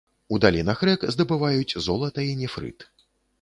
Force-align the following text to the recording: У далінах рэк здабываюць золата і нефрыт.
У 0.35 0.37
далінах 0.45 0.79
рэк 0.89 1.03
здабываюць 1.15 1.77
золата 1.89 2.27
і 2.31 2.33
нефрыт. 2.41 2.89